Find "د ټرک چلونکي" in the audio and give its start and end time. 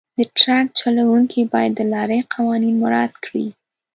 0.17-1.41